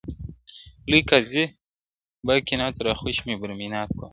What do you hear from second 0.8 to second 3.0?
لوى قاضي به گيند را